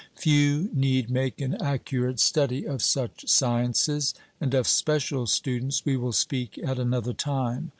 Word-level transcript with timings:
Few 0.15 0.67
need 0.73 1.11
make 1.11 1.39
an 1.41 1.55
accurate 1.61 2.19
study 2.19 2.65
of 2.65 2.81
such 2.81 3.29
sciences; 3.29 4.15
and 4.39 4.51
of 4.55 4.67
special 4.67 5.27
students 5.27 5.85
we 5.85 5.95
will 5.95 6.11
speak 6.11 6.57
at 6.57 6.79
another 6.79 7.13
time. 7.13 7.69